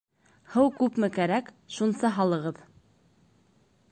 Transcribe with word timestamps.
Һыу 0.53 0.71
күпме 0.79 1.09
кәрәк, 1.17 1.51
шунса 1.77 2.11
һалығыҙ 2.17 2.61